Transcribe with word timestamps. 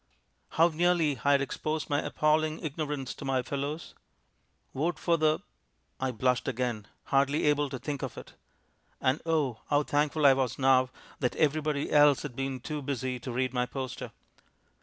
How 0.57 0.69
nearly 0.69 1.19
I 1.23 1.33
had 1.33 1.41
exposed 1.43 1.87
my 1.87 2.01
appalling 2.01 2.59
ignorance 2.61 3.13
to 3.13 3.23
my 3.23 3.43
fellows! 3.43 3.93
"Vote 4.73 4.97
for 4.97 5.15
the"; 5.15 5.41
I 5.99 6.09
blushed 6.09 6.47
again, 6.47 6.87
hardly 7.03 7.43
able 7.45 7.69
to 7.69 7.77
think 7.77 8.01
of 8.01 8.17
it. 8.17 8.33
And 8.99 9.21
oh! 9.27 9.61
how 9.69 9.83
thankful 9.83 10.25
I 10.25 10.33
was 10.33 10.57
now 10.57 10.89
that 11.19 11.35
everybody 11.35 11.91
else 11.91 12.23
had 12.23 12.35
been 12.35 12.61
too 12.61 12.81
busy 12.81 13.19
to 13.19 13.31
read 13.31 13.53
my 13.53 13.67
poster. 13.67 14.11